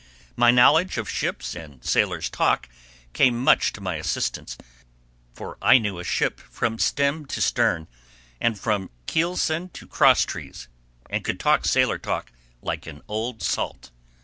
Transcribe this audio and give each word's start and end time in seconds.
My 0.35 0.49
knowledge 0.49 0.97
of 0.97 1.07
ships 1.07 1.53
and 1.53 1.83
sailor's 1.85 2.27
talk 2.27 2.67
came 3.13 3.37
much 3.37 3.71
to 3.73 3.81
my 3.81 3.97
assistance, 3.97 4.57
for 5.35 5.59
I 5.61 5.77
knew 5.77 5.99
a 5.99 6.03
ship 6.03 6.39
from 6.39 6.79
stem 6.79 7.27
to 7.27 7.39
stern, 7.39 7.87
and 8.39 8.59
from 8.59 8.89
keelson 9.05 9.69
to 9.73 9.85
cross 9.85 10.25
trees, 10.25 10.67
and 11.07 11.23
could 11.23 11.39
talk 11.39 11.65
sailor 11.65 12.01
like 12.63 12.87
an 12.87 13.03
"old 13.07 13.43
salt." 13.43 13.91